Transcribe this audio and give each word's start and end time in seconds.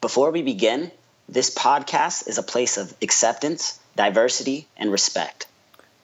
Before 0.00 0.30
we 0.30 0.42
begin, 0.42 0.92
this 1.28 1.52
podcast 1.52 2.28
is 2.28 2.38
a 2.38 2.42
place 2.44 2.76
of 2.76 2.94
acceptance, 3.02 3.80
diversity, 3.96 4.68
and 4.76 4.92
respect. 4.92 5.48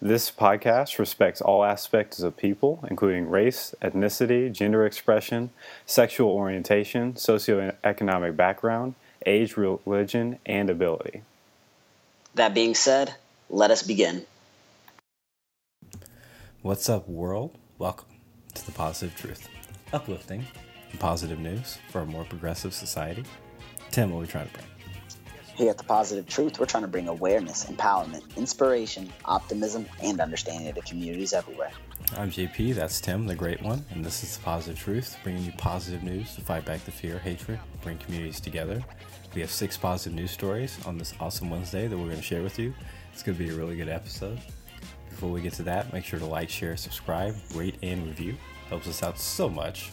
This 0.03 0.33
podcast 0.33 0.99
respects 0.99 1.41
all 1.41 1.65
aspects 1.65 2.19
of 2.19 2.37
people, 2.37 2.85
including 2.91 3.31
race, 3.31 3.73
ethnicity, 3.81 4.51
gender 4.51 4.85
expression, 4.85 5.51
sexual 5.87 6.29
orientation, 6.31 7.13
socioeconomic 7.13 8.35
background, 8.35 8.97
age, 9.27 9.57
religion, 9.57 10.41
and 10.45 10.71
ability. 10.71 11.23
That 12.35 12.53
being 12.53 12.75
said, 12.75 13.15
let 13.49 13.71
us 13.71 13.85
begin. 13.85 14.27
What's 16.63 16.89
up, 16.89 17.09
world? 17.09 17.57
Welcome 17.79 18.09
to 18.55 18.67
the 18.67 18.73
Positive 18.73 19.17
Truth, 19.17 19.49
uplifting 19.93 20.49
and 20.91 20.99
positive 20.99 21.39
news 21.39 21.79
for 21.93 22.01
a 22.01 22.07
more 22.07 22.25
progressive 22.25 22.75
society. 22.75 23.23
Tim, 23.95 24.11
what 24.11 24.19
are 24.19 24.21
we 24.23 24.27
trying 24.27 24.49
to 24.49 24.53
bring? 24.55 24.67
Here 25.55 25.71
at 25.71 25.79
The 25.79 25.85
Positive 25.85 26.27
Truth, 26.27 26.59
we're 26.59 26.67
trying 26.67 26.83
to 26.83 26.89
bring 26.89 27.07
awareness, 27.07 27.67
empowerment, 27.67 28.37
inspiration, 28.37 29.09
optimism, 29.25 29.87
and 30.03 30.21
understanding 30.21 30.75
to 30.75 30.81
communities 30.81 31.33
everywhere. 31.33 31.71
I'm 32.17 32.29
JP, 32.29 32.75
that's 32.75 33.01
Tim, 33.01 33.25
the 33.29 33.37
great 33.37 33.63
one, 33.63 33.85
and 33.91 34.05
this 34.05 34.25
is 34.25 34.37
The 34.37 34.43
Positive 34.43 34.77
Truth, 34.77 35.17
bringing 35.23 35.45
you 35.45 35.53
positive 35.59 36.03
news 36.03 36.35
to 36.35 36.41
fight 36.41 36.65
back 36.65 36.85
the 36.85 36.91
fear, 36.91 37.21
hatred, 37.21 37.61
bring 37.83 37.97
communities 37.99 38.41
together. 38.41 38.83
We 39.33 39.41
have 39.43 39.51
six 39.53 39.77
positive 39.77 40.15
news 40.15 40.33
stories 40.33 40.77
on 40.85 40.99
this 40.99 41.15
awesome 41.21 41.49
Wednesday 41.49 41.87
that 41.87 41.97
we're 41.97 42.07
going 42.07 42.17
to 42.17 42.23
share 42.23 42.43
with 42.43 42.59
you. 42.59 42.75
It's 43.13 43.23
going 43.23 43.39
to 43.39 43.45
be 43.45 43.51
a 43.51 43.55
really 43.55 43.77
good 43.77 43.89
episode. 43.89 44.41
Before 45.09 45.31
we 45.31 45.41
get 45.41 45.53
to 45.53 45.63
that, 45.63 45.93
make 45.93 46.05
sure 46.05 46.19
to 46.19 46.27
like, 46.27 46.51
share, 46.51 46.77
subscribe, 46.77 47.37
rate, 47.55 47.77
and 47.81 48.05
review. 48.09 48.35
Helps 48.71 48.89
us 48.89 49.05
out 49.05 49.21
so 49.21 49.49
much. 49.49 49.93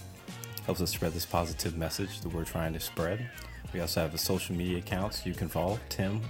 Helps 0.65 0.81
us 0.81 0.89
spread 0.89 1.13
this 1.13 1.27
positive 1.27 1.77
message 1.77 2.21
that 2.21 2.33
we're 2.33 2.45
trying 2.45 2.73
to 2.73 2.79
spread. 2.79 3.29
We 3.73 3.79
also 3.79 4.01
have 4.01 4.11
the 4.11 4.17
social 4.17 4.55
media 4.55 4.79
accounts 4.79 5.25
you 5.25 5.33
can 5.33 5.47
follow. 5.47 5.79
Tim 5.89 6.21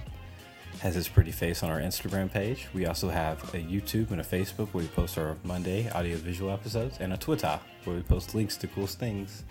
has 0.80 0.94
his 0.94 1.08
pretty 1.08 1.32
face 1.32 1.62
on 1.62 1.70
our 1.70 1.80
Instagram 1.80 2.30
page. 2.30 2.68
We 2.72 2.86
also 2.86 3.08
have 3.08 3.42
a 3.54 3.58
YouTube 3.58 4.10
and 4.10 4.20
a 4.20 4.24
Facebook 4.24 4.68
where 4.68 4.82
we 4.82 4.88
post 4.88 5.18
our 5.18 5.36
Monday 5.44 5.90
audio 5.90 6.16
visual 6.16 6.50
episodes, 6.50 6.98
and 7.00 7.12
a 7.12 7.16
Twitter 7.16 7.58
where 7.84 7.96
we 7.96 8.02
post 8.02 8.34
links 8.34 8.56
to 8.58 8.66
cool 8.68 8.86
things. 8.86 9.44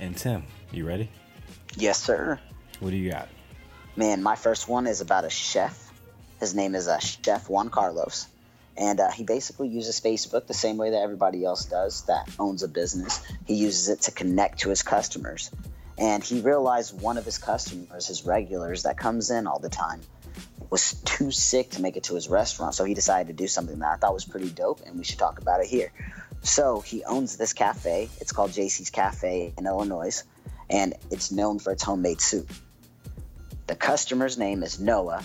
And 0.00 0.16
Tim, 0.16 0.44
you 0.72 0.86
ready? 0.86 1.10
Yes, 1.76 2.02
sir. 2.02 2.38
What 2.80 2.90
do 2.90 2.96
you 2.96 3.10
got? 3.10 3.28
Man, 3.96 4.22
my 4.22 4.36
first 4.36 4.68
one 4.68 4.86
is 4.86 5.00
about 5.00 5.24
a 5.24 5.30
chef. 5.30 5.92
His 6.38 6.54
name 6.54 6.74
is 6.74 6.86
uh, 6.86 6.98
Chef 6.98 7.48
Juan 7.48 7.70
Carlos. 7.70 8.28
And 8.76 9.00
uh, 9.00 9.10
he 9.10 9.24
basically 9.24 9.68
uses 9.68 10.00
Facebook 10.00 10.46
the 10.46 10.54
same 10.54 10.76
way 10.76 10.90
that 10.90 11.02
everybody 11.02 11.44
else 11.44 11.64
does 11.64 12.02
that 12.02 12.28
owns 12.38 12.62
a 12.62 12.68
business. 12.68 13.20
He 13.44 13.54
uses 13.54 13.88
it 13.88 14.02
to 14.02 14.12
connect 14.12 14.60
to 14.60 14.68
his 14.68 14.84
customers 14.84 15.50
and 15.98 16.22
he 16.22 16.40
realized 16.40 17.00
one 17.00 17.18
of 17.18 17.24
his 17.24 17.38
customers, 17.38 18.06
his 18.06 18.24
regulars 18.24 18.84
that 18.84 18.96
comes 18.96 19.30
in 19.30 19.46
all 19.46 19.58
the 19.58 19.68
time, 19.68 20.00
was 20.70 20.94
too 21.04 21.30
sick 21.30 21.70
to 21.70 21.82
make 21.82 21.96
it 21.96 22.04
to 22.04 22.14
his 22.14 22.28
restaurant. 22.28 22.74
So 22.74 22.84
he 22.84 22.94
decided 22.94 23.28
to 23.28 23.32
do 23.32 23.48
something 23.48 23.78
that 23.80 23.92
I 23.92 23.96
thought 23.96 24.14
was 24.14 24.24
pretty 24.24 24.50
dope, 24.50 24.80
and 24.86 24.96
we 24.96 25.04
should 25.04 25.18
talk 25.18 25.40
about 25.40 25.60
it 25.60 25.66
here. 25.66 25.92
So 26.42 26.80
he 26.80 27.04
owns 27.04 27.36
this 27.36 27.52
cafe. 27.52 28.08
It's 28.20 28.30
called 28.30 28.52
JC's 28.52 28.90
Cafe 28.90 29.52
in 29.58 29.66
Illinois, 29.66 30.22
and 30.70 30.94
it's 31.10 31.32
known 31.32 31.58
for 31.58 31.72
its 31.72 31.82
homemade 31.82 32.20
soup. 32.20 32.50
The 33.66 33.74
customer's 33.74 34.38
name 34.38 34.62
is 34.62 34.78
Noah, 34.78 35.24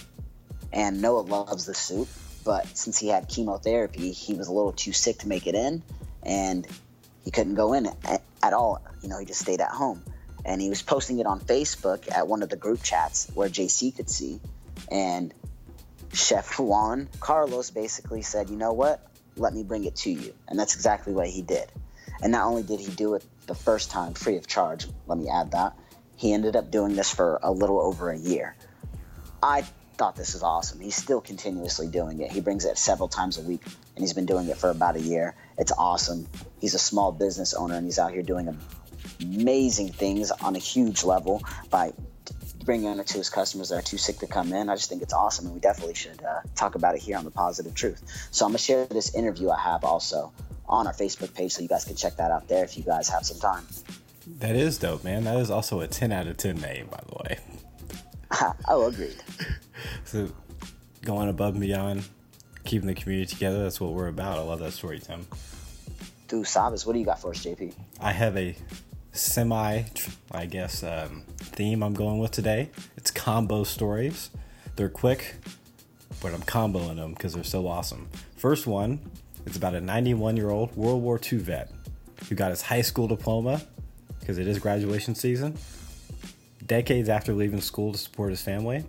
and 0.72 1.02
Noah 1.02 1.22
loves 1.22 1.66
the 1.66 1.76
soup, 1.76 2.08
but 2.44 2.66
since 2.76 2.98
he 2.98 3.10
had 3.10 3.30
chemotherapy, 3.30 4.12
he 4.12 4.34
was 4.34 4.48
a 4.48 4.52
little 4.52 4.74
too 4.74 4.92
sick 4.92 5.20
to 5.20 5.28
make 5.28 5.46
it 5.46 5.56
in, 5.56 5.84
and 6.24 6.66
he 7.24 7.30
couldn't 7.30 7.56
go 7.56 7.74
in 7.74 7.88
at, 8.42 8.54
all. 8.54 8.82
You 9.02 9.10
know, 9.10 9.20
he 9.20 9.26
just 9.26 9.40
stayed 9.40 9.62
at 9.62 9.70
home 9.70 10.04
and 10.46 10.62
he 10.62 10.70
was 10.70 10.82
posting 10.82 11.20
it 11.20 11.26
on 11.26 11.40
Facebook 11.40 12.12
at 12.12 12.28
one 12.28 12.44
of 12.44 12.50
the 12.50 12.56
group 12.56 12.84
chats 12.84 13.30
where 13.34 13.50
JC 13.50 13.96
could 13.96 14.10
see. 14.10 14.40
And 14.92 15.34
Chef 16.14 16.60
Juan 16.60 17.10
Carlos 17.20 17.72
basically 17.72 18.22
said, 18.22 18.50
"You 18.50 18.58
know 18.58 18.74
what? 18.74 19.06
Let 19.36 19.53
me 19.53 19.64
bring 19.64 19.86
it 19.86 19.96
to 19.98 20.12
you." 20.12 20.34
And 20.48 20.59
that's 20.59 20.76
exactly 20.76 21.14
what 21.14 21.28
he 21.28 21.42
did. 21.42 21.72
And 22.22 22.32
not 22.32 22.46
only 22.46 22.64
did 22.64 22.80
he 22.80 22.92
do 22.92 23.16
it 23.16 23.24
the 23.48 23.56
first 23.56 23.92
time 23.92 24.14
free 24.14 24.38
of 24.38 24.48
charge, 24.48 24.88
let 25.08 25.18
me 25.18 25.30
add 25.30 25.52
that, 25.52 25.78
he 26.16 26.34
ended 26.34 26.56
up 26.56 26.72
doing 26.72 26.96
this 26.96 27.09
for 27.09 27.40
a 27.42 27.52
little 27.52 27.80
over 27.82 28.12
a 28.12 28.18
year. 28.18 28.56
I 29.42 29.66
thought 29.98 30.16
this 30.16 30.36
is 30.36 30.44
awesome. 30.44 30.80
He's 30.80 30.96
still 30.96 31.22
continuously 31.22 31.88
doing 31.88 32.22
it. 32.22 32.32
He 32.32 32.40
brings 32.40 32.66
it 32.66 32.78
several 32.78 33.09
times 33.09 33.38
a 33.38 33.42
week, 33.42 33.64
and 33.66 34.03
he's 34.03 34.14
been 34.14 34.26
doing 34.26 34.48
it 34.48 34.58
for 34.58 34.70
about 34.70 34.96
a 34.96 35.02
year. 35.02 35.36
It's 35.58 35.72
awesome. 35.72 36.28
He's 36.59 36.74
a 36.74 36.80
small 36.80 37.12
business 37.12 37.53
owner, 37.53 37.76
and 37.76 37.86
he's 37.86 38.00
out 38.00 38.12
here 38.12 38.24
doing 38.24 38.48
amazing 39.23 39.89
things 39.89 40.31
on 40.31 40.56
a 40.56 40.59
huge 40.59 41.03
level 41.03 41.41
by 41.69 41.94
bringing 42.63 42.97
it 43.00 43.07
to 43.07 43.17
his 43.17 43.29
customers 43.29 43.69
that 43.69 43.75
are 43.75 43.81
too 43.81 43.97
sick 43.97 44.19
to 44.19 44.28
come 44.28 44.53
in. 44.53 44.69
I 44.69 44.75
just 44.75 44.89
think 44.89 45.01
it's 45.01 45.13
awesome, 45.13 45.45
and 45.45 45.53
we 45.53 45.59
definitely 45.59 45.95
should 45.95 46.23
uh, 46.23 46.41
talk 46.56 46.75
about 46.75 46.95
it 46.95 47.01
here 47.01 47.17
on 47.17 47.25
the 47.25 47.31
Positive 47.31 47.73
Truth. 47.73 48.29
So 48.31 48.45
I'm 48.45 48.51
gonna 48.51 48.59
share 48.59 48.85
this 48.85 49.16
interview 49.16 49.50
I 49.50 49.59
have 49.59 49.84
also 49.84 50.31
on 50.67 50.88
our 50.88 50.94
Facebook 50.94 51.34
page, 51.34 51.51
so 51.53 51.61
you 51.61 51.67
guys 51.67 51.85
can 51.85 51.95
check 51.95 52.17
that 52.17 52.31
out 52.31 52.47
there 52.47 52.63
if 52.63 52.78
you 52.78 52.84
guys 52.84 53.09
have 53.09 53.25
some 53.25 53.39
time. 53.39 53.66
That 54.39 54.56
is 54.56 54.78
dope, 54.78 55.03
man. 55.03 55.25
That 55.25 55.38
is 55.38 55.51
also 55.51 55.81
a 55.81 55.88
10 55.88 56.11
out 56.11 56.28
of 56.28 56.38
10 56.38 56.55
name, 56.61 56.88
by 56.90 57.01
the 57.05 57.16
way. 57.23 57.40
oh, 58.69 58.88
agreed. 58.88 59.22
so 60.05 60.29
going 61.03 61.28
above 61.28 61.55
and 61.55 61.61
beyond, 61.61 62.07
keeping 62.63 62.88
the 62.88 62.95
community 62.95 63.34
together, 63.34 63.63
that's 63.63 63.81
what 63.81 63.91
we're 63.91 64.07
about. 64.07 64.38
I 64.38 64.41
love 64.41 64.59
that 64.59 64.72
story, 64.72 65.00
Tim. 65.00 65.28
Dude, 66.29 66.45
Savas, 66.45 66.85
what 66.85 66.94
do 66.94 67.00
you 67.00 67.05
got 67.05 67.19
for 67.19 67.31
us, 67.31 67.45
JP? 67.45 67.73
I 68.00 68.13
have 68.13 68.38
a 68.38 68.55
semi, 69.13 69.84
I 70.31 70.46
guess, 70.47 70.84
um, 70.84 71.24
theme 71.38 71.84
I'm 71.84 71.94
going 71.94 72.19
with 72.19 72.31
today. 72.31 72.72
It's 72.97 73.12
combo 73.12 73.63
stories. 73.63 74.31
They're 74.75 74.90
quick, 74.90 75.35
but 76.22 76.34
I'm 76.34 76.41
comboing 76.41 76.97
them 76.97 77.13
because 77.13 77.34
they're 77.34 77.44
so 77.44 77.68
awesome. 77.68 78.09
First 78.35 78.68
one 78.68 79.00
is 79.46 79.56
about 79.56 79.75
a 79.75 79.81
91 79.81 80.35
year 80.35 80.50
old 80.50 80.75
World 80.75 81.02
War 81.02 81.19
II 81.31 81.40
vet 81.40 81.72
who 82.28 82.35
got 82.35 82.50
his 82.50 82.62
high 82.62 82.81
school 82.81 83.07
diploma 83.07 83.62
because 84.19 84.38
it 84.38 84.47
is 84.47 84.57
graduation 84.57 85.13
season, 85.16 85.56
decades 86.66 87.07
after 87.07 87.34
leaving 87.34 87.62
school 87.62 87.91
to 87.91 87.97
support 87.97 88.31
his 88.31 88.41
family, 88.41 88.84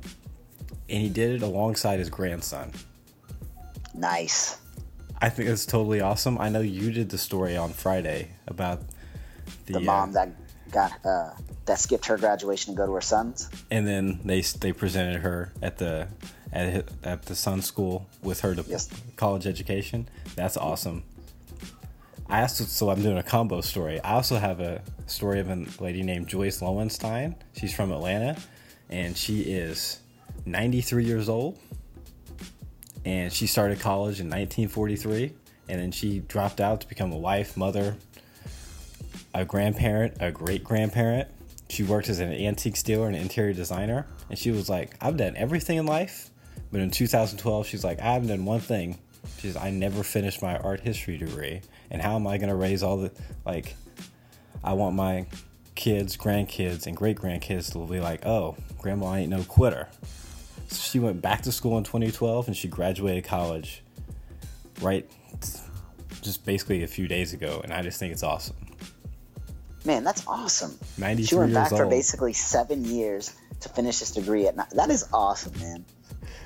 and 0.89 1.03
he 1.03 1.09
did 1.09 1.37
it 1.37 1.43
alongside 1.43 1.99
his 1.99 2.09
grandson. 2.09 2.73
Nice. 3.95 4.59
I 5.21 5.29
think 5.29 5.49
it's 5.49 5.67
totally 5.67 6.01
awesome. 6.01 6.39
I 6.39 6.49
know 6.49 6.61
you 6.61 6.93
did 6.93 7.11
the 7.11 7.19
story 7.19 7.57
on 7.57 7.73
Friday 7.73 8.31
about 8.47 8.83
the, 9.67 9.75
the 9.75 9.81
mom 9.81 10.11
uh, 10.11 10.13
that 10.13 10.29
got 10.71 10.93
uh, 11.05 11.31
that 11.67 11.79
skipped 11.79 12.07
her 12.07 12.19
graduation 12.19 12.75
to 12.75 12.77
go 12.77 12.87
to 12.87 12.93
her 12.93 13.01
son's. 13.01 13.49
And 13.71 13.87
then 13.87 14.21
they 14.25 14.41
they 14.41 14.73
presented 14.73 15.21
her 15.21 15.53
at 15.63 15.79
the 15.79 16.09
at 16.53 16.89
at 17.03 17.23
the 17.27 17.35
son 17.35 17.63
school 17.63 18.07
with 18.23 18.41
her 18.41 18.55
yes. 18.67 18.89
college 19.17 19.47
education. 19.47 20.09
That's 20.37 20.57
awesome. 20.57 21.05
I 22.29 22.43
also 22.43 22.65
so 22.65 22.91
I'm 22.91 23.03
doing 23.03 23.19
a 23.19 23.23
combo 23.23 23.61
story. 23.61 24.01
I 24.01 24.15
also 24.15 24.37
have 24.37 24.61
a 24.61 24.83
story 25.07 25.41
of 25.41 25.51
a 25.51 25.65
lady 25.81 26.03
named 26.03 26.29
Joyce 26.29 26.63
Lowenstein. 26.63 27.37
She's 27.55 27.75
from 27.75 27.93
Atlanta, 27.93 28.37
and 28.91 29.17
she 29.17 29.43
is 29.43 30.01
93 30.47 31.05
years 31.05 31.29
old. 31.29 31.59
And 33.07 33.31
she 33.31 33.47
started 33.47 33.81
college 33.81 34.21
in 34.21 34.29
1943, 34.29 35.35
and 35.69 35.79
then 35.79 35.93
she 35.93 36.21
dropped 36.21 36.59
out 36.59 36.81
to 36.81 36.89
become 36.89 37.13
a 37.13 37.19
wife, 37.19 37.55
mother, 37.55 37.97
a 39.35 39.45
grandparent, 39.45 40.17
a 40.21 40.31
great 40.31 40.65
grandparent. 40.65 41.29
She 41.69 41.83
worked 41.83 42.09
as 42.09 42.21
an 42.21 42.33
antique 42.33 42.81
dealer 42.83 43.09
and 43.09 43.17
interior 43.17 43.53
designer. 43.53 44.07
And 44.31 44.39
she 44.39 44.51
was 44.51 44.71
like, 44.71 44.95
I've 45.01 45.17
done 45.17 45.37
everything 45.37 45.77
in 45.77 45.87
life. 45.87 46.31
But 46.71 46.81
in 46.81 46.91
2012, 46.91 47.67
she's 47.67 47.85
like, 47.85 48.01
I 48.01 48.13
haven't 48.13 48.29
done 48.29 48.45
one 48.45 48.61
thing. 48.61 48.99
She's, 49.39 49.57
I 49.57 49.71
never 49.71 50.03
finished 50.03 50.43
my 50.43 50.57
art 50.59 50.81
history 50.81 51.19
degree. 51.19 51.61
And 51.91 52.01
how 52.01 52.15
am 52.17 52.27
I 52.27 52.39
going 52.39 52.49
to 52.49 52.55
raise 52.55 52.83
all 52.83 52.97
the, 52.99 53.13
like, 53.45 53.75
I 54.63 54.75
want 54.75 54.95
my 54.95 55.27
kids, 55.75 56.17
grandkids, 56.17 56.87
and 56.87 56.97
great 56.97 57.17
grandkids 57.17 57.73
to 57.73 57.87
be 57.91 58.01
like, 58.01 58.25
oh, 58.25 58.57
grandma 58.79 59.15
ain't 59.15 59.31
no 59.31 59.43
quitter. 59.43 59.89
So 60.69 60.77
she 60.77 60.99
went 60.99 61.21
back 61.21 61.43
to 61.43 61.53
school 61.53 61.79
in 61.79 61.85
2012 61.85 62.49
and 62.49 62.57
she 62.57 62.69
graduated 62.69 63.25
college 63.25 63.83
right 64.81 65.09
just 66.23 66.45
basically 66.45 66.83
a 66.83 66.87
few 66.87 67.07
days 67.07 67.33
ago. 67.33 67.61
And 67.63 67.73
I 67.73 67.83
just 67.83 67.99
think 67.99 68.13
it's 68.13 68.23
awesome. 68.23 68.57
Man, 69.85 70.03
that's 70.03 70.27
awesome. 70.27 70.79
93 70.99 71.27
she 71.27 71.35
went 71.35 71.55
back 71.55 71.71
for 71.71 71.87
basically 71.87 72.33
seven 72.33 72.85
years 72.85 73.35
to 73.61 73.69
finish 73.69 73.99
this 73.99 74.13
degree 74.13 74.47
at 74.47 74.57
that 74.71 74.91
is 74.91 75.07
awesome, 75.13 75.59
man. 75.61 75.85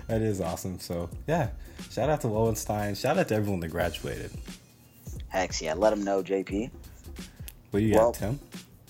That 0.09 0.23
is 0.23 0.41
awesome. 0.41 0.81
So 0.81 1.09
yeah, 1.27 1.51
shout 1.91 2.09
out 2.09 2.23
to 2.23 2.29
Lowenstein. 2.29 2.95
Shout 2.95 3.19
out 3.19 3.29
to 3.29 3.35
everyone 3.35 3.61
that 3.61 3.69
graduated. 3.69 4.33
Heck 5.29 5.61
yeah, 5.61 5.75
let 5.75 5.91
them 5.91 6.03
know, 6.03 6.23
JP. 6.23 6.71
What 7.71 7.81
do 7.81 7.87
you 7.87 7.95
well, 7.95 8.13
got, 8.13 8.15
Tim? 8.15 8.41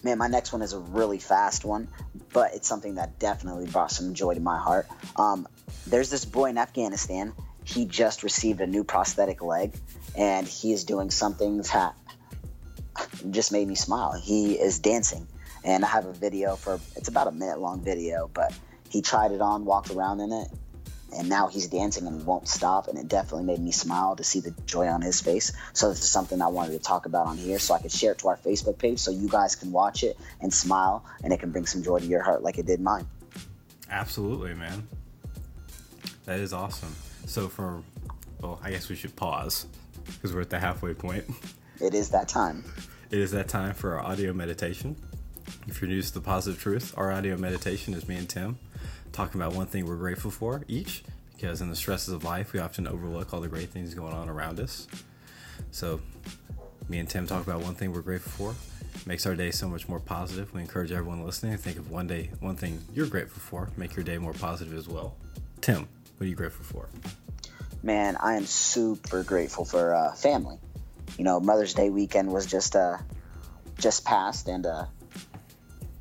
Man, 0.04 0.16
my 0.16 0.28
next 0.28 0.52
one 0.52 0.62
is 0.62 0.72
a 0.72 0.78
really 0.78 1.18
fast 1.18 1.64
one, 1.64 1.88
but 2.32 2.54
it's 2.54 2.68
something 2.68 2.94
that 2.94 3.18
definitely 3.18 3.66
brought 3.66 3.90
some 3.90 4.14
joy 4.14 4.34
to 4.34 4.40
my 4.40 4.56
heart. 4.56 4.86
Um, 5.16 5.48
there's 5.86 6.08
this 6.08 6.24
boy 6.24 6.50
in 6.50 6.58
Afghanistan. 6.58 7.32
He 7.64 7.84
just 7.84 8.22
received 8.22 8.60
a 8.60 8.66
new 8.66 8.84
prosthetic 8.84 9.42
leg, 9.42 9.74
and 10.16 10.46
he 10.46 10.72
is 10.72 10.84
doing 10.84 11.10
something 11.10 11.62
that 11.62 11.94
just 13.30 13.52
made 13.52 13.66
me 13.68 13.74
smile. 13.74 14.12
He 14.12 14.54
is 14.54 14.78
dancing 14.78 15.26
And 15.64 15.84
I 15.84 15.88
have 15.88 16.06
a 16.06 16.12
video 16.12 16.56
for 16.56 16.80
it's 16.96 17.08
about 17.08 17.26
a 17.26 17.32
minute 17.32 17.60
long 17.60 17.80
video, 17.80 18.30
but 18.32 18.56
he 18.88 19.02
tried 19.02 19.32
it 19.32 19.40
on, 19.40 19.64
walked 19.64 19.90
around 19.90 20.20
in 20.20 20.32
it, 20.32 20.48
and 21.14 21.28
now 21.28 21.48
he's 21.48 21.66
dancing 21.66 22.06
and 22.06 22.24
won't 22.24 22.48
stop. 22.48 22.88
And 22.88 22.98
it 22.98 23.08
definitely 23.08 23.44
made 23.44 23.60
me 23.60 23.72
smile 23.72 24.16
to 24.16 24.24
see 24.24 24.40
the 24.40 24.54
joy 24.66 24.86
on 24.86 25.02
his 25.02 25.20
face. 25.20 25.52
So 25.72 25.90
this 25.90 26.00
is 26.00 26.08
something 26.08 26.40
I 26.40 26.48
wanted 26.48 26.72
to 26.72 26.78
talk 26.78 27.06
about 27.06 27.26
on 27.26 27.36
here, 27.36 27.58
so 27.58 27.74
I 27.74 27.82
could 27.82 27.92
share 27.92 28.12
it 28.12 28.18
to 28.18 28.28
our 28.28 28.36
Facebook 28.36 28.78
page, 28.78 28.98
so 28.98 29.10
you 29.10 29.28
guys 29.28 29.56
can 29.56 29.72
watch 29.72 30.02
it 30.04 30.16
and 30.40 30.52
smile, 30.52 31.04
and 31.22 31.32
it 31.32 31.40
can 31.40 31.50
bring 31.50 31.66
some 31.66 31.82
joy 31.82 31.98
to 31.98 32.06
your 32.06 32.22
heart, 32.22 32.42
like 32.42 32.58
it 32.58 32.66
did 32.66 32.80
mine. 32.80 33.06
Absolutely, 33.90 34.54
man. 34.54 34.86
That 36.26 36.40
is 36.40 36.52
awesome. 36.52 36.94
So 37.26 37.48
for, 37.48 37.82
well, 38.40 38.60
I 38.62 38.70
guess 38.70 38.88
we 38.88 38.96
should 38.96 39.16
pause 39.16 39.66
because 40.06 40.34
we're 40.34 40.42
at 40.42 40.50
the 40.50 40.58
halfway 40.58 40.94
point. 40.94 41.24
It 41.80 41.94
is 41.94 42.10
that 42.10 42.28
time. 42.28 42.64
It 43.10 43.20
is 43.20 43.31
that 43.31 43.49
time 43.49 43.72
for 43.72 43.99
our 43.99 44.05
audio 44.05 44.34
meditation. 44.34 44.94
If 45.66 45.81
you're 45.81 45.88
new 45.88 46.02
to 46.02 46.12
the 46.12 46.20
positive 46.20 46.60
truth, 46.60 46.93
our 46.94 47.10
audio 47.10 47.38
meditation 47.38 47.94
is 47.94 48.06
me 48.06 48.16
and 48.16 48.28
Tim 48.28 48.58
talking 49.12 49.40
about 49.40 49.55
one 49.55 49.66
thing 49.66 49.87
we're 49.87 49.96
grateful 49.96 50.31
for 50.31 50.62
each, 50.69 51.05
because 51.34 51.62
in 51.62 51.70
the 51.70 51.76
stresses 51.76 52.12
of 52.12 52.22
life, 52.22 52.52
we 52.52 52.60
often 52.60 52.87
overlook 52.87 53.32
all 53.32 53.40
the 53.40 53.49
great 53.49 53.70
things 53.70 53.94
going 53.94 54.12
on 54.12 54.28
around 54.28 54.60
us. 54.60 54.87
So, 55.70 56.02
me 56.90 56.99
and 56.99 57.08
Tim 57.08 57.26
talk 57.26 57.46
about 57.46 57.62
one 57.62 57.75
thing 57.75 57.94
we're 57.94 58.02
grateful 58.02 58.52
for. 58.52 59.06
Makes 59.06 59.25
our 59.25 59.34
day 59.34 59.52
so 59.52 59.69
much 59.69 59.88
more 59.88 60.00
positive. 60.00 60.52
We 60.52 60.61
encourage 60.61 60.93
everyone 60.93 61.25
listening 61.25 61.52
to 61.52 61.58
think 61.58 61.78
of 61.78 61.90
one 61.90 62.06
day, 62.06 62.31
one 62.40 62.56
thing 62.56 62.84
you're 62.93 63.06
grateful 63.06 63.40
for. 63.40 63.70
Make 63.78 63.96
your 63.96 64.04
day 64.04 64.19
more 64.19 64.34
positive 64.34 64.76
as 64.76 64.87
well. 64.87 65.16
Tim, 65.62 65.88
what 66.19 66.26
are 66.26 66.28
you 66.28 66.37
grateful 66.37 66.66
for? 66.66 66.90
Man, 67.82 68.16
I 68.16 68.34
am 68.34 68.44
super 68.44 69.22
grateful 69.22 69.64
for 69.64 69.94
uh, 69.94 70.12
family 70.12 70.58
you 71.18 71.24
know, 71.24 71.40
Mother's 71.40 71.74
Day 71.74 71.90
weekend 71.90 72.32
was 72.32 72.46
just 72.46 72.74
uh, 72.76 72.96
just 73.78 74.04
passed, 74.04 74.48
and 74.48 74.64
uh, 74.64 74.86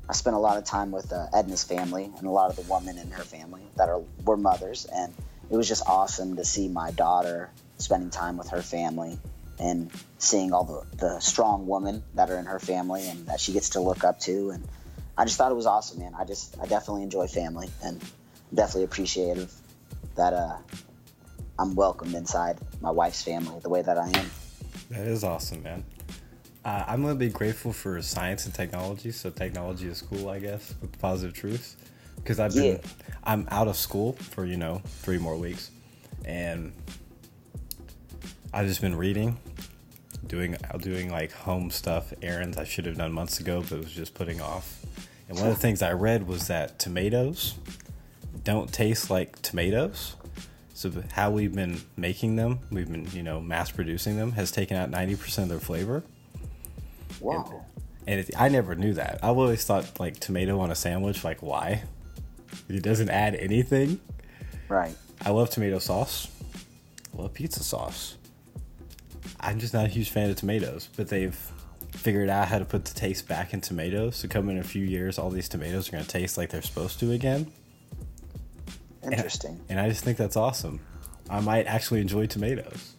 I 0.08 0.12
spent 0.12 0.36
a 0.36 0.38
lot 0.38 0.56
of 0.56 0.64
time 0.64 0.90
with 0.90 1.12
uh, 1.12 1.26
Edna's 1.34 1.64
family 1.64 2.10
and 2.16 2.26
a 2.26 2.30
lot 2.30 2.50
of 2.50 2.56
the 2.56 2.72
women 2.72 2.96
in 2.96 3.10
her 3.10 3.24
family 3.24 3.62
that 3.76 3.88
are 3.88 4.00
were 4.24 4.36
mothers, 4.36 4.86
and 4.86 5.12
it 5.50 5.56
was 5.56 5.68
just 5.68 5.82
awesome 5.86 6.36
to 6.36 6.44
see 6.44 6.68
my 6.68 6.92
daughter 6.92 7.50
spending 7.76 8.10
time 8.10 8.36
with 8.36 8.48
her 8.48 8.62
family 8.62 9.18
and 9.60 9.90
seeing 10.18 10.52
all 10.52 10.64
the, 10.64 10.96
the 10.98 11.20
strong 11.20 11.66
women 11.66 12.02
that 12.14 12.30
are 12.30 12.38
in 12.38 12.46
her 12.46 12.60
family 12.60 13.08
and 13.08 13.26
that 13.26 13.40
she 13.40 13.52
gets 13.52 13.70
to 13.70 13.80
look 13.80 14.04
up 14.04 14.20
to 14.20 14.50
and 14.50 14.64
I 15.18 15.24
just 15.24 15.36
thought 15.36 15.50
it 15.50 15.56
was 15.56 15.66
awesome, 15.66 15.98
man. 15.98 16.14
I 16.16 16.24
just 16.24 16.56
I 16.60 16.66
definitely 16.66 17.02
enjoy 17.02 17.26
family 17.26 17.68
and 17.82 18.00
definitely 18.54 18.84
appreciative 18.84 19.52
that 20.14 20.32
uh, 20.32 20.56
I'm 21.58 21.74
welcomed 21.74 22.14
inside 22.14 22.58
my 22.80 22.92
wife's 22.92 23.22
family 23.22 23.58
the 23.60 23.68
way 23.68 23.82
that 23.82 23.98
I 23.98 24.08
am. 24.10 24.30
That 24.90 25.06
is 25.06 25.24
awesome, 25.24 25.62
man. 25.62 25.84
Uh, 26.64 26.84
I'm 26.86 27.02
gonna 27.02 27.14
be 27.14 27.28
grateful 27.28 27.72
for 27.72 28.00
science 28.02 28.46
and 28.46 28.54
technology. 28.54 29.10
So 29.10 29.30
technology 29.30 29.86
is 29.88 30.02
cool, 30.02 30.28
I 30.28 30.38
guess, 30.38 30.74
with 30.80 30.98
positive 31.00 31.34
truths. 31.34 31.76
Because 32.16 32.40
I've 32.40 32.54
been, 32.54 32.76
yeah. 32.76 33.06
I'm 33.24 33.48
out 33.50 33.68
of 33.68 33.76
school 33.76 34.12
for 34.14 34.44
you 34.44 34.56
know 34.56 34.82
three 34.84 35.18
more 35.18 35.36
weeks, 35.36 35.70
and 36.24 36.72
I've 38.52 38.66
just 38.66 38.80
been 38.80 38.96
reading, 38.96 39.38
doing 40.26 40.56
doing 40.78 41.10
like 41.10 41.32
home 41.32 41.70
stuff, 41.70 42.12
errands 42.22 42.56
I 42.56 42.64
should 42.64 42.86
have 42.86 42.96
done 42.96 43.12
months 43.12 43.40
ago, 43.40 43.62
but 43.68 43.78
was 43.78 43.92
just 43.92 44.14
putting 44.14 44.40
off. 44.40 44.84
And 45.28 45.38
one 45.38 45.48
of 45.48 45.54
the 45.54 45.60
things 45.66 45.80
I 45.80 45.92
read 45.92 46.26
was 46.26 46.48
that 46.48 46.78
tomatoes 46.78 47.54
don't 48.44 48.72
taste 48.72 49.10
like 49.10 49.40
tomatoes. 49.42 50.16
So 50.78 50.92
how 51.10 51.32
we've 51.32 51.52
been 51.52 51.80
making 51.96 52.36
them, 52.36 52.60
we've 52.70 52.88
been 52.88 53.08
you 53.10 53.24
know 53.24 53.40
mass 53.40 53.68
producing 53.68 54.16
them, 54.16 54.30
has 54.32 54.52
taken 54.52 54.76
out 54.76 54.90
ninety 54.90 55.16
percent 55.16 55.46
of 55.46 55.48
their 55.48 55.58
flavor. 55.58 56.04
Wow. 57.18 57.64
And, 58.06 58.20
and 58.20 58.20
it, 58.20 58.30
I 58.40 58.48
never 58.48 58.76
knew 58.76 58.94
that. 58.94 59.18
I've 59.20 59.36
always 59.36 59.64
thought 59.64 59.98
like 59.98 60.20
tomato 60.20 60.60
on 60.60 60.70
a 60.70 60.76
sandwich, 60.76 61.24
like 61.24 61.42
why? 61.42 61.82
It 62.68 62.84
doesn't 62.84 63.10
add 63.10 63.34
anything. 63.34 63.98
Right. 64.68 64.94
I 65.20 65.30
love 65.30 65.50
tomato 65.50 65.80
sauce. 65.80 66.28
I 67.12 67.22
love 67.22 67.34
pizza 67.34 67.64
sauce. 67.64 68.16
I'm 69.40 69.58
just 69.58 69.74
not 69.74 69.84
a 69.84 69.88
huge 69.88 70.10
fan 70.10 70.30
of 70.30 70.36
tomatoes, 70.36 70.88
but 70.96 71.08
they've 71.08 71.34
figured 71.90 72.28
out 72.28 72.46
how 72.46 72.60
to 72.60 72.64
put 72.64 72.84
the 72.84 72.94
taste 72.94 73.26
back 73.26 73.52
in 73.52 73.60
tomatoes. 73.60 74.14
So 74.14 74.28
come 74.28 74.48
in 74.48 74.58
a 74.58 74.62
few 74.62 74.84
years, 74.84 75.18
all 75.18 75.30
these 75.30 75.48
tomatoes 75.48 75.88
are 75.88 75.92
going 75.92 76.04
to 76.04 76.08
taste 76.08 76.38
like 76.38 76.50
they're 76.50 76.62
supposed 76.62 77.00
to 77.00 77.10
again. 77.10 77.50
Interesting. 79.12 79.52
And, 79.52 79.70
and 79.70 79.80
I 79.80 79.88
just 79.88 80.04
think 80.04 80.18
that's 80.18 80.36
awesome. 80.36 80.80
I 81.30 81.40
might 81.40 81.66
actually 81.66 82.00
enjoy 82.00 82.26
tomatoes. 82.26 82.94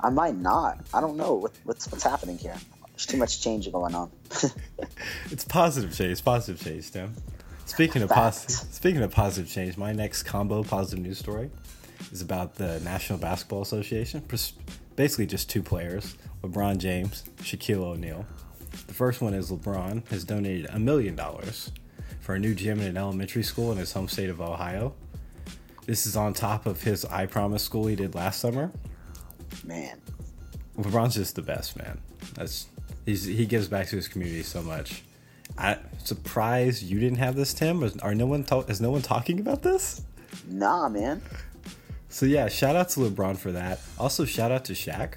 I 0.00 0.10
might 0.10 0.36
not. 0.36 0.78
I 0.92 1.00
don't 1.00 1.16
know 1.16 1.34
what, 1.34 1.52
what's 1.64 1.90
what's 1.90 2.04
happening 2.04 2.38
here. 2.38 2.56
There's 2.90 3.06
too 3.06 3.16
much 3.16 3.42
change 3.42 3.70
going 3.70 3.94
on. 3.94 4.10
it's 5.30 5.44
positive 5.44 5.94
change. 5.94 6.24
Positive 6.24 6.62
change, 6.62 6.90
Tim. 6.90 7.14
Speaking 7.66 8.02
of 8.02 8.10
positive, 8.10 8.56
speaking 8.72 9.02
of 9.02 9.10
positive 9.10 9.50
change, 9.50 9.76
my 9.76 9.92
next 9.92 10.24
combo 10.24 10.62
positive 10.62 11.04
news 11.04 11.18
story 11.18 11.50
is 12.12 12.22
about 12.22 12.54
the 12.54 12.80
National 12.80 13.18
Basketball 13.18 13.62
Association. 13.62 14.22
Basically, 14.96 15.26
just 15.26 15.50
two 15.50 15.62
players: 15.62 16.16
LeBron 16.42 16.78
James, 16.78 17.24
Shaquille 17.38 17.82
O'Neal. 17.82 18.26
The 18.86 18.94
first 18.94 19.20
one 19.20 19.34
is 19.34 19.50
LeBron 19.50 20.06
has 20.08 20.24
donated 20.24 20.68
a 20.70 20.78
million 20.78 21.16
dollars 21.16 21.72
for 22.26 22.34
a 22.34 22.38
new 22.40 22.56
gym 22.56 22.80
in 22.80 22.88
an 22.88 22.96
elementary 22.96 23.44
school 23.44 23.70
in 23.70 23.78
his 23.78 23.92
home 23.92 24.08
state 24.08 24.28
of 24.28 24.40
Ohio. 24.40 24.92
This 25.86 26.06
is 26.08 26.16
on 26.16 26.34
top 26.34 26.66
of 26.66 26.82
his 26.82 27.04
I 27.04 27.24
Promise 27.26 27.62
school 27.62 27.86
he 27.86 27.94
did 27.94 28.16
last 28.16 28.40
summer. 28.40 28.72
Man, 29.64 30.02
LeBron's 30.76 31.14
just 31.14 31.36
the 31.36 31.42
best, 31.42 31.78
man. 31.78 32.00
That's 32.34 32.66
he's 33.04 33.24
he 33.24 33.46
gives 33.46 33.68
back 33.68 33.86
to 33.90 33.96
his 33.96 34.08
community 34.08 34.42
so 34.42 34.60
much. 34.60 35.04
I 35.56 35.78
surprised 36.02 36.82
you 36.82 36.98
didn't 36.98 37.18
have 37.18 37.36
this, 37.36 37.54
Tim. 37.54 37.88
Are 38.02 38.12
no 38.12 38.26
one 38.26 38.42
talk, 38.42 38.68
is 38.68 38.80
no 38.80 38.90
one 38.90 39.02
talking 39.02 39.38
about 39.38 39.62
this? 39.62 40.02
Nah, 40.48 40.88
man. 40.88 41.22
So 42.08 42.26
yeah, 42.26 42.48
shout 42.48 42.74
out 42.74 42.88
to 42.90 43.00
LeBron 43.00 43.36
for 43.36 43.52
that. 43.52 43.78
Also, 44.00 44.24
shout 44.24 44.50
out 44.50 44.64
to 44.64 44.72
Shaq. 44.72 45.14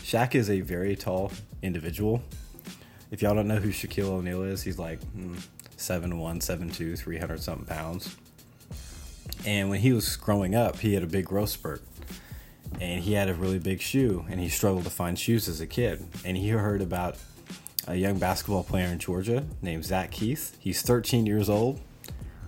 Shaq 0.00 0.34
is 0.34 0.50
a 0.50 0.60
very 0.60 0.96
tall 0.96 1.32
individual. 1.62 2.22
If 3.10 3.22
y'all 3.22 3.34
don't 3.34 3.48
know 3.48 3.56
who 3.56 3.70
Shaquille 3.70 4.10
O'Neal 4.10 4.42
is, 4.42 4.62
he's 4.62 4.78
like 4.78 5.02
hmm, 5.12 5.36
seven 5.82 6.18
one, 6.18 6.40
seven 6.40 6.70
two, 6.70 6.96
three 6.96 7.18
hundred 7.18 7.42
something 7.42 7.66
pounds. 7.66 8.16
And 9.44 9.68
when 9.68 9.80
he 9.80 9.92
was 9.92 10.16
growing 10.16 10.54
up, 10.54 10.78
he 10.78 10.94
had 10.94 11.02
a 11.02 11.06
big 11.06 11.26
growth 11.26 11.50
spurt. 11.50 11.82
And 12.80 13.02
he 13.02 13.12
had 13.12 13.28
a 13.28 13.34
really 13.34 13.58
big 13.58 13.80
shoe, 13.80 14.24
and 14.30 14.40
he 14.40 14.48
struggled 14.48 14.84
to 14.84 14.90
find 14.90 15.18
shoes 15.18 15.48
as 15.48 15.60
a 15.60 15.66
kid. 15.66 16.04
And 16.24 16.36
he 16.36 16.48
heard 16.48 16.80
about 16.80 17.16
a 17.86 17.96
young 17.96 18.18
basketball 18.18 18.64
player 18.64 18.86
in 18.86 18.98
Georgia 18.98 19.44
named 19.60 19.84
Zach 19.84 20.10
Keith. 20.10 20.56
He's 20.58 20.82
13 20.82 21.26
years 21.26 21.48
old, 21.48 21.80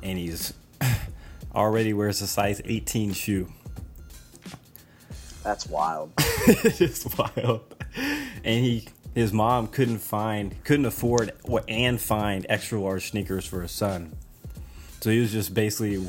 and 0.03 0.19
he's 0.19 0.55
already 1.55 1.93
wears 1.93 2.23
a 2.23 2.27
size 2.27 2.63
18 2.65 3.13
shoe. 3.13 3.53
That's 5.43 5.67
wild. 5.67 6.13
it 6.19 6.81
is 6.81 7.07
wild. 7.19 7.75
And 8.45 8.65
he 8.65 8.89
his 9.15 9.33
mom 9.33 9.69
couldn't 9.69 9.99
find, 9.99 10.63
couldn't 10.65 10.87
afford 10.87 11.33
and 11.69 12.01
find 12.01 12.47
extra 12.49 12.81
large 12.81 13.11
sneakers 13.11 13.47
for 13.47 13.63
his 13.63 13.71
son. 13.71 14.15
So 15.01 15.11
he 15.11 15.21
was 15.21 15.33
just 15.33 15.55
basically 15.55 16.07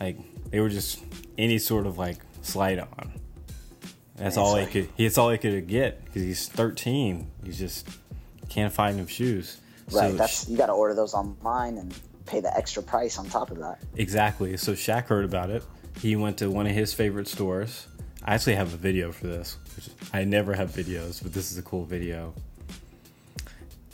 like 0.00 0.16
they 0.50 0.60
were 0.60 0.68
just 0.68 1.02
any 1.38 1.58
sort 1.58 1.86
of 1.86 1.98
like 1.98 2.18
slide 2.42 2.78
on. 2.78 3.12
That's 4.16 4.36
all 4.36 4.56
he 4.56 4.66
could. 4.66 4.88
That's 4.96 5.18
all 5.18 5.30
he 5.30 5.38
could 5.38 5.66
get 5.66 6.04
because 6.04 6.22
he's 6.22 6.48
13. 6.48 7.30
He 7.44 7.52
just 7.52 7.88
can't 8.48 8.72
find 8.72 8.98
him 8.98 9.06
shoes. 9.06 9.60
Right. 9.90 10.10
So 10.10 10.16
that's 10.16 10.48
you 10.48 10.56
got 10.56 10.66
to 10.66 10.72
order 10.72 10.94
those 10.94 11.14
online 11.14 11.78
and 11.78 11.94
pay 12.26 12.40
the 12.40 12.56
extra 12.56 12.82
price 12.82 13.18
on 13.18 13.28
top 13.28 13.50
of 13.50 13.58
that. 13.58 13.80
Exactly. 13.96 14.56
So 14.56 14.72
Shaq 14.72 15.06
heard 15.06 15.24
about 15.24 15.50
it. 15.50 15.62
He 16.00 16.16
went 16.16 16.38
to 16.38 16.50
one 16.50 16.66
of 16.66 16.72
his 16.72 16.94
favorite 16.94 17.28
stores 17.28 17.86
I 18.24 18.34
actually 18.34 18.54
have 18.54 18.72
a 18.72 18.78
video 18.78 19.12
for 19.12 19.26
this. 19.26 19.58
I 20.12 20.24
never 20.24 20.54
have 20.54 20.70
videos, 20.70 21.22
but 21.22 21.34
this 21.34 21.52
is 21.52 21.58
a 21.58 21.62
cool 21.62 21.84
video. 21.84 22.32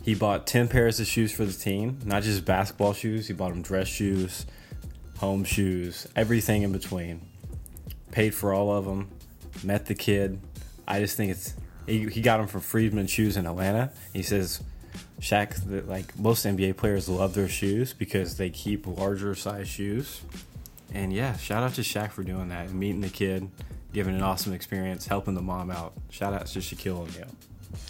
He 0.04 0.14
bought 0.14 0.46
10 0.46 0.68
pairs 0.68 1.00
of 1.00 1.08
shoes 1.08 1.32
for 1.32 1.44
the 1.44 1.52
team, 1.52 1.98
not 2.04 2.22
just 2.22 2.44
basketball 2.44 2.92
shoes. 2.92 3.26
He 3.26 3.34
bought 3.34 3.50
them 3.50 3.62
dress 3.62 3.88
shoes, 3.88 4.46
home 5.18 5.42
shoes, 5.42 6.06
everything 6.14 6.62
in 6.62 6.70
between. 6.70 7.22
Paid 8.12 8.32
for 8.32 8.54
all 8.54 8.72
of 8.72 8.84
them. 8.84 9.10
Met 9.64 9.86
the 9.86 9.96
kid. 9.96 10.40
I 10.86 11.00
just 11.00 11.16
think 11.16 11.32
it's 11.32 11.54
he, 11.86 12.08
he 12.08 12.20
got 12.20 12.36
them 12.36 12.46
from 12.46 12.60
Friedman 12.60 13.08
Shoes 13.08 13.36
in 13.36 13.46
Atlanta. 13.46 13.92
He 14.12 14.22
says 14.22 14.62
Shaq, 15.20 15.88
like 15.88 16.16
most 16.16 16.46
NBA 16.46 16.76
players 16.76 17.08
love 17.08 17.34
their 17.34 17.48
shoes 17.48 17.92
because 17.92 18.36
they 18.36 18.48
keep 18.48 18.86
larger 18.86 19.34
size 19.34 19.68
shoes. 19.68 20.22
And 20.94 21.12
yeah, 21.12 21.36
shout 21.36 21.64
out 21.64 21.74
to 21.74 21.82
Shaq 21.82 22.12
for 22.12 22.22
doing 22.22 22.48
that 22.48 22.68
and 22.68 22.78
meeting 22.78 23.00
the 23.00 23.08
kid 23.08 23.50
giving 23.92 24.14
an 24.14 24.22
awesome 24.22 24.52
experience, 24.52 25.06
helping 25.06 25.34
the 25.34 25.42
mom 25.42 25.70
out. 25.70 25.94
Shout 26.10 26.32
out 26.32 26.46
to 26.46 26.58
Shaquille 26.60 26.98
O'Neal. 26.98 27.28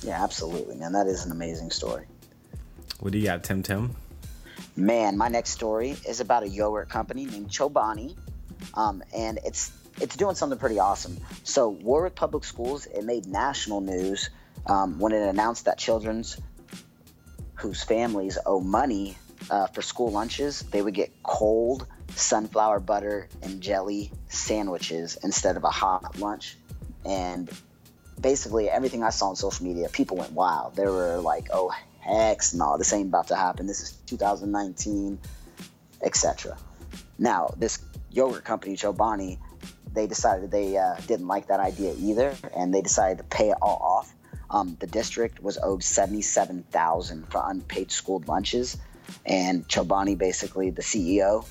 Yeah, 0.03 0.23
absolutely, 0.23 0.77
man. 0.77 0.93
That 0.93 1.07
is 1.07 1.25
an 1.25 1.33
amazing 1.33 1.71
story. 1.71 2.07
What 3.01 3.13
do 3.13 3.19
you 3.19 3.27
got, 3.27 3.45
Tim 3.45 3.63
Tim? 3.63 3.95
Man, 4.77 5.17
my 5.17 5.29
next 5.29 5.51
story 5.51 5.97
is 6.07 6.21
about 6.21 6.43
a 6.43 6.49
yogurt 6.49 6.89
company 6.89 7.27
named 7.27 7.49
Chobani, 7.49 8.17
um, 8.75 9.03
and 9.15 9.39
it's 9.45 9.73
it's 10.01 10.17
doing 10.17 10.35
something 10.35 10.59
pretty 10.59 10.79
awesome. 10.79 11.19
So 11.45 11.69
Warwick 11.69 12.15
Public 12.15 12.45
Schools 12.45 12.87
it 12.87 13.05
made 13.05 13.27
national 13.27 13.81
news 13.81 14.31
um, 14.67 14.99
when 14.99 15.13
it 15.13 15.23
announced 15.23 15.65
that 15.65 15.79
children's 15.79 16.39
whose 17.55 17.83
families 17.83 18.39
owe 18.47 18.61
money 18.61 19.19
uh, 19.51 19.67
for 19.67 19.83
school 19.83 20.11
lunches, 20.11 20.61
they 20.61 20.81
would 20.81 20.95
get 20.95 21.11
cold 21.23 21.87
sunflower 22.17 22.81
butter 22.81 23.29
and 23.43 23.61
jelly 23.61 24.11
sandwiches 24.29 25.19
instead 25.23 25.57
of 25.57 25.65
a 25.65 25.71
hot 25.71 26.19
lunch. 26.19 26.57
And 27.05 27.51
basically, 28.21 28.69
everything 28.69 29.03
I 29.03 29.11
saw 29.11 29.29
on 29.29 29.37
social 29.37 29.67
media, 29.67 29.89
people 29.89 30.17
went 30.17 30.33
wild. 30.33 30.77
They 30.77 30.85
were 30.85 31.19
like, 31.19 31.49
oh, 31.53 31.73
heck 32.01 32.41
no, 32.55 32.79
this 32.79 32.93
ain't 32.93 33.09
about 33.09 33.29
to 33.29 33.37
happen. 33.37 33.67
This 33.67 33.81
is 33.81 33.93
2019, 34.07 35.19
etc. 36.03 36.57
Now, 37.19 37.55
this 37.57 37.79
yogurt 38.11 38.45
company, 38.45 38.77
Chobani, 38.77 39.39
they 39.93 40.07
decided 40.07 40.51
they 40.51 40.77
uh, 40.77 40.97
didn't 41.07 41.27
like 41.27 41.49
that 41.49 41.61
idea 41.61 41.95
either, 41.99 42.35
and 42.57 42.73
they 42.73 42.81
decided 42.81 43.19
to 43.19 43.25
pay 43.25 43.51
it 43.51 43.57
all 43.61 43.79
off. 43.83 44.15
Um, 44.49 44.77
the 44.81 44.87
district 44.87 45.43
was 45.43 45.59
owed 45.63 45.83
seventy-seven 45.83 46.65
thousand 46.71 47.31
for 47.31 47.43
unpaid 47.45 47.93
school 47.93 48.23
lunches, 48.27 48.77
and 49.25 49.67
Chobani, 49.69 50.19
basically 50.19 50.71
the 50.71 50.83
CEO, 50.83 51.47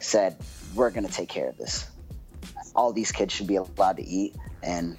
said, 0.00 0.36
"We're 0.74 0.90
going 0.90 1.06
to 1.06 1.12
take 1.12 1.28
care 1.28 1.48
of 1.48 1.56
this. 1.56 1.86
All 2.74 2.92
these 2.92 3.12
kids 3.12 3.32
should 3.32 3.46
be 3.46 3.56
allowed 3.56 3.96
to 3.96 4.06
eat." 4.06 4.36
And 4.62 4.96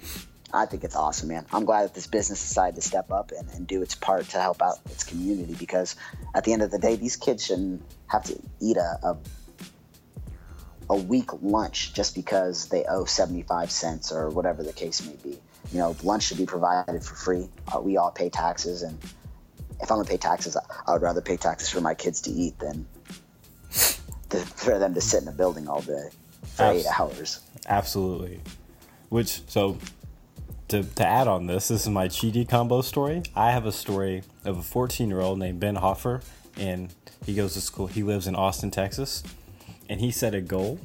I 0.52 0.66
think 0.66 0.84
it's 0.84 0.96
awesome, 0.96 1.28
man. 1.28 1.46
I'm 1.52 1.64
glad 1.64 1.84
that 1.84 1.94
this 1.94 2.06
business 2.06 2.40
decided 2.40 2.74
to 2.76 2.82
step 2.82 3.12
up 3.12 3.32
and, 3.36 3.48
and 3.50 3.66
do 3.66 3.82
its 3.82 3.94
part 3.94 4.28
to 4.30 4.40
help 4.40 4.60
out 4.62 4.78
its 4.86 5.04
community 5.04 5.54
because 5.58 5.96
at 6.34 6.44
the 6.44 6.52
end 6.52 6.62
of 6.62 6.70
the 6.70 6.78
day, 6.78 6.96
these 6.96 7.16
kids 7.16 7.46
shouldn't 7.46 7.82
have 8.08 8.24
to 8.24 8.38
eat 8.60 8.76
a, 8.76 8.98
a 9.02 9.16
a 10.90 10.96
week 10.96 11.30
lunch 11.40 11.94
just 11.94 12.16
because 12.16 12.68
they 12.68 12.84
owe 12.84 13.04
75 13.04 13.70
cents 13.70 14.10
or 14.10 14.28
whatever 14.28 14.64
the 14.64 14.72
case 14.72 15.06
may 15.06 15.14
be. 15.22 15.38
You 15.72 15.78
know, 15.78 15.96
lunch 16.02 16.24
should 16.24 16.38
be 16.38 16.46
provided 16.46 17.04
for 17.04 17.14
free. 17.14 17.48
Uh, 17.72 17.80
we 17.80 17.96
all 17.96 18.10
pay 18.10 18.28
taxes, 18.28 18.82
and 18.82 18.98
if 19.80 19.90
I'm 19.90 19.98
gonna 19.98 20.04
pay 20.04 20.16
taxes, 20.16 20.56
I 20.56 20.92
would 20.92 21.02
rather 21.02 21.20
pay 21.20 21.36
taxes 21.36 21.68
for 21.68 21.80
my 21.80 21.94
kids 21.94 22.22
to 22.22 22.30
eat 22.30 22.58
than 22.58 22.86
to, 24.30 24.38
for 24.38 24.78
them 24.78 24.94
to 24.94 25.00
sit 25.00 25.22
in 25.22 25.28
a 25.28 25.32
building 25.32 25.68
all 25.68 25.82
day 25.82 26.08
for 26.42 26.62
Abs- 26.64 26.80
eight 26.80 26.86
hours. 26.98 27.40
Absolutely. 27.68 28.40
Which 29.08 29.42
so 29.48 29.78
to, 30.68 30.82
to 30.82 31.06
add 31.06 31.28
on 31.28 31.46
this, 31.46 31.68
this 31.68 31.82
is 31.82 31.88
my 31.88 32.08
cheaty 32.08 32.48
combo 32.48 32.80
story. 32.80 33.22
I 33.34 33.50
have 33.50 33.66
a 33.66 33.72
story 33.72 34.22
of 34.44 34.58
a 34.58 34.62
14 34.62 35.08
year 35.08 35.20
old 35.20 35.38
named 35.38 35.60
Ben 35.60 35.76
Hoffer, 35.76 36.20
and 36.56 36.94
he 37.26 37.34
goes 37.34 37.54
to 37.54 37.60
school. 37.60 37.88
He 37.88 38.02
lives 38.02 38.26
in 38.26 38.34
Austin, 38.34 38.70
Texas 38.70 39.22
and 39.90 40.00
he 40.00 40.12
set 40.12 40.34
a 40.34 40.40
goal 40.40 40.78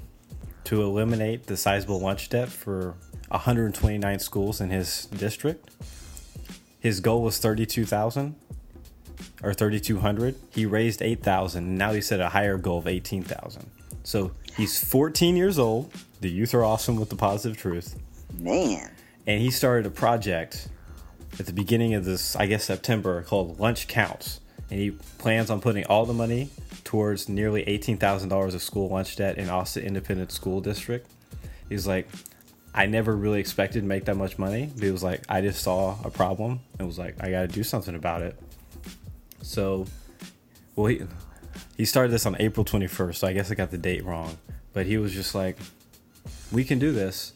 to 0.66 0.82
eliminate 0.82 1.46
the 1.46 1.56
sizable 1.56 2.02
lunch 2.02 2.28
debt 2.28 2.50
for 2.50 2.96
129 3.28 4.20
schools 4.20 4.60
in 4.60 4.72
his 4.72 5.06
district. 5.06 5.70
His 6.80 7.00
goal 7.00 7.22
was 7.22 7.38
32,000 7.38 8.36
or 9.44 9.54
3,200. 9.54 10.36
He 10.52 10.66
raised 10.66 11.02
8,000. 11.02 11.78
Now 11.78 11.94
he 11.94 12.02
set 12.02 12.20
a 12.20 12.30
higher 12.30 12.58
goal 12.58 12.80
of 12.80 12.88
18,000. 12.88 13.70
So 14.04 14.32
he's 14.56 14.84
14 14.84 15.36
years 15.36 15.60
old. 15.60 15.92
The 16.22 16.30
youth 16.30 16.54
are 16.54 16.64
awesome 16.64 16.96
with 16.96 17.10
the 17.10 17.16
positive 17.16 17.58
truth. 17.58 18.00
Man. 18.38 18.92
And 19.28 19.42
he 19.42 19.52
started 19.52 19.86
a 19.86 19.90
project 19.90 20.68
at 21.40 21.46
the 21.46 21.54
beginning 21.54 21.94
of 21.94 22.06
this, 22.06 22.36
I 22.36 22.46
guess, 22.46 22.64
September 22.64 23.22
called 23.24 23.60
Lunch 23.60 23.88
Counts. 23.88 24.40
And 24.70 24.80
he 24.80 24.92
plans 24.92 25.50
on 25.50 25.62
putting 25.62 25.86
all 25.86 26.06
the 26.06 26.14
money 26.14 26.50
towards 26.84 27.28
nearly 27.30 27.64
$18,000 27.66 28.54
of 28.54 28.62
school 28.62 28.90
lunch 28.90 29.16
debt 29.16 29.38
in 29.38 29.50
Austin 29.50 29.84
Independent 29.84 30.32
School 30.32 30.62
District. 30.62 31.10
He's 31.70 31.88
like, 31.88 32.08
I 32.74 32.86
never 32.86 33.16
really 33.16 33.40
expected 33.40 33.82
to 33.82 33.88
make 33.88 34.06
that 34.06 34.18
much 34.18 34.38
money. 34.38 34.70
But 34.74 34.84
he 34.84 34.92
was 34.92 35.04
like, 35.04 35.24
I 35.30 35.42
just 35.42 35.62
saw 35.62 35.98
a 36.04 36.10
problem 36.10 36.60
and 36.78 36.88
was 36.88 37.00
like, 37.00 37.24
I 37.24 37.32
got 37.32 37.42
to 37.42 37.48
do 37.48 37.64
something 37.64 37.96
about 37.96 38.22
it. 38.22 38.40
So, 39.46 39.86
well, 40.76 40.88
he, 40.88 41.02
he 41.78 41.86
started 41.86 42.12
this 42.12 42.26
on 42.26 42.36
April 42.40 42.66
21st, 42.66 43.16
so 43.16 43.28
I 43.28 43.34
guess 43.34 43.52
I 43.52 43.56
got 43.56 43.70
the 43.72 43.78
date 43.78 44.04
wrong. 44.04 44.38
But 44.74 44.88
he 44.88 44.98
was 44.98 45.14
just 45.14 45.36
like, 45.36 45.58
we 46.52 46.64
can 46.64 46.80
do 46.80 46.92
this. 46.92 47.34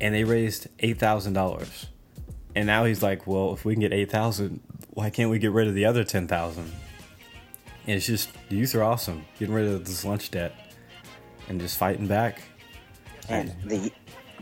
And 0.00 0.14
they 0.14 0.24
raised 0.24 0.68
$8,000. 0.78 1.86
And 2.54 2.66
now 2.66 2.84
he's 2.84 3.02
like, 3.02 3.26
well, 3.26 3.52
if 3.52 3.64
we 3.64 3.74
can 3.74 3.80
get 3.80 3.92
8,000, 3.92 4.60
why 4.90 5.10
can't 5.10 5.30
we 5.30 5.38
get 5.38 5.52
rid 5.52 5.68
of 5.68 5.74
the 5.74 5.84
other 5.84 6.04
10,000? 6.04 6.62
And 6.62 6.72
it's 7.86 8.06
just 8.06 8.30
the 8.48 8.56
youth 8.56 8.74
are 8.74 8.84
awesome, 8.84 9.24
getting 9.38 9.54
rid 9.54 9.66
of 9.66 9.84
this 9.84 10.04
lunch 10.04 10.30
debt 10.30 10.54
and 11.48 11.60
just 11.60 11.76
fighting 11.76 12.06
back. 12.06 12.40
And 13.28 13.54
the 13.64 13.92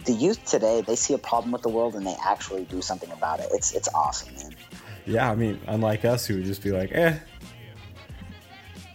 the 0.05 0.13
youth 0.13 0.45
today, 0.45 0.83
they 0.87 0.97
see 0.97 1.13
a 1.13 1.19
problem 1.19 1.53
with 1.53 1.63
the 1.63 1.69
world 1.69 1.95
and 1.95 2.07
they 2.07 2.17
actually 2.25 2.65
do 2.65 2.81
something 2.81 3.11
about 3.13 3.41
it. 3.41 3.49
It's 3.53 3.73
it's 3.73 3.89
awesome, 3.95 4.35
man. 4.35 4.55
Yeah, 5.11 5.29
I 5.29 5.35
mean, 5.35 5.61
unlike 5.67 6.05
us 6.05 6.25
who 6.25 6.37
would 6.37 6.45
just 6.45 6.63
be 6.63 6.71
like, 6.71 6.93
eh, 6.93 7.19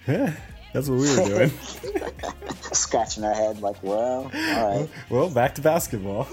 eh 0.08 0.32
that's 0.74 0.88
what 0.88 1.00
we 1.00 1.10
were 1.10 1.26
doing. 1.26 1.52
Scratching 2.72 3.26
our 3.26 3.34
head 3.34 3.62
like, 3.62 3.82
well, 3.84 4.32
all 4.34 4.80
right. 4.80 4.90
Well, 5.10 5.30
back 5.30 5.56
to 5.56 5.62
basketball. 5.62 6.28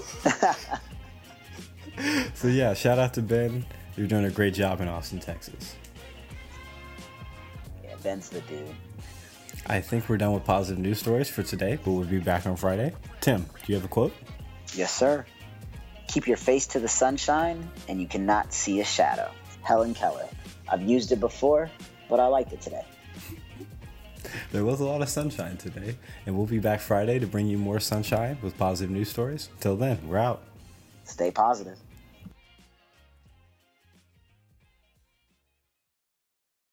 so 2.33 2.47
yeah, 2.47 2.73
shout 2.73 2.97
out 2.97 3.13
to 3.15 3.21
Ben. 3.21 3.65
You're 3.97 4.07
doing 4.07 4.23
a 4.23 4.31
great 4.31 4.53
job 4.53 4.79
in 4.79 4.87
Austin, 4.87 5.19
Texas. 5.19 5.75
Yeah, 7.83 7.95
Ben's 8.01 8.29
the 8.29 8.39
dude. 8.41 8.69
I 9.67 9.81
think 9.81 10.07
we're 10.07 10.17
done 10.17 10.33
with 10.33 10.45
positive 10.45 10.81
news 10.81 10.99
stories 10.99 11.29
for 11.29 11.43
today, 11.43 11.77
but 11.83 11.91
we'll 11.91 12.05
be 12.05 12.19
back 12.19 12.45
on 12.45 12.55
Friday. 12.55 12.93
Tim, 13.19 13.41
do 13.43 13.49
you 13.67 13.75
have 13.75 13.83
a 13.83 13.89
quote? 13.89 14.13
Yes, 14.75 14.93
sir. 14.93 15.25
Keep 16.07 16.27
your 16.27 16.37
face 16.37 16.67
to 16.67 16.79
the 16.79 16.87
sunshine, 16.87 17.69
and 17.89 17.99
you 17.99 18.07
cannot 18.07 18.53
see 18.53 18.79
a 18.79 18.85
shadow. 18.85 19.29
Helen 19.63 19.93
Keller. 19.93 20.27
I've 20.69 20.81
used 20.81 21.11
it 21.11 21.19
before, 21.19 21.69
but 22.09 22.19
I 22.19 22.27
liked 22.27 22.53
it 22.53 22.61
today. 22.61 22.85
there 24.51 24.63
was 24.65 24.79
a 24.79 24.85
lot 24.85 25.01
of 25.01 25.09
sunshine 25.09 25.57
today, 25.57 25.97
and 26.25 26.35
we'll 26.35 26.45
be 26.45 26.59
back 26.59 26.79
Friday 26.79 27.19
to 27.19 27.27
bring 27.27 27.47
you 27.47 27.57
more 27.57 27.79
sunshine 27.79 28.37
with 28.41 28.57
positive 28.57 28.91
news 28.91 29.09
stories. 29.09 29.49
Till 29.59 29.75
then, 29.75 29.99
we're 30.07 30.17
out. 30.17 30.43
Stay 31.05 31.31
positive. 31.31 31.77